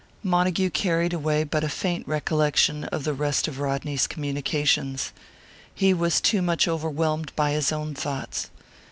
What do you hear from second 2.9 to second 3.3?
the